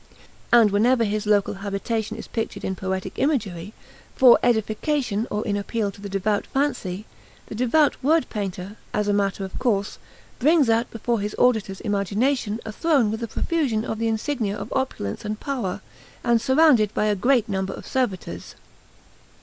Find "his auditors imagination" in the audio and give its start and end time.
11.19-12.59